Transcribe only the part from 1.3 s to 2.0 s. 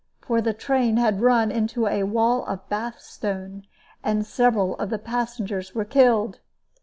into